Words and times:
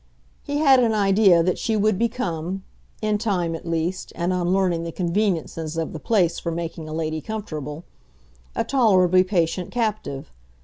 He 0.41 0.57
had 0.57 0.79
an 0.79 0.95
idea 0.95 1.43
that 1.43 1.59
she 1.59 1.77
would 1.77 1.99
become—in 1.99 3.17
time 3.19 3.53
at 3.53 3.67
least, 3.67 4.11
and 4.15 4.33
on 4.33 4.51
learning 4.51 4.83
the 4.83 4.91
conveniences 4.91 5.77
of 5.77 5.93
the 5.93 5.99
place 5.99 6.39
for 6.39 6.51
making 6.51 6.89
a 6.89 6.93
lady 6.93 7.21
comfortable—a 7.21 8.63
tolerably 8.63 9.23
patient 9.23 9.69
captive. 9.69 10.31